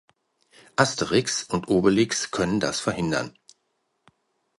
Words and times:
Asterix 0.77 1.43
und 1.43 1.67
Obelix 1.67 2.31
können 2.31 2.59
das 2.59 2.79
verhindern. 2.79 3.37